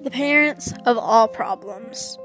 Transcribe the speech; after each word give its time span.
The 0.00 0.10
parents 0.10 0.72
of 0.86 0.96
all 0.98 1.28
problems. 1.28 2.18